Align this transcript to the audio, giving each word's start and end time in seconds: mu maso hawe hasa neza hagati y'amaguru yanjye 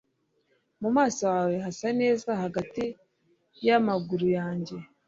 mu 0.81 0.89
maso 0.97 1.21
hawe 1.33 1.55
hasa 1.65 1.87
neza 2.01 2.29
hagati 2.43 2.83
y'amaguru 3.65 4.27
yanjye 4.37 4.75